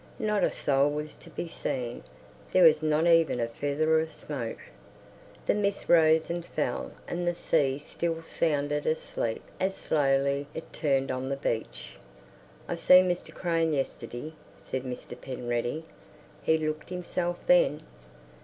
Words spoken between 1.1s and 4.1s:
to be seen; there was not even a feather